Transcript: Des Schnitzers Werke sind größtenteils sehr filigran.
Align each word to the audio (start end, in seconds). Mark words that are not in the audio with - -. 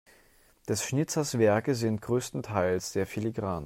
Des 0.67 0.83
Schnitzers 0.83 1.37
Werke 1.37 1.75
sind 1.75 2.01
größtenteils 2.01 2.91
sehr 2.93 3.05
filigran. 3.05 3.59